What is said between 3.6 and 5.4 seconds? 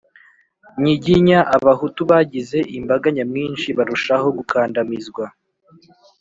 barushaho gukandamizwa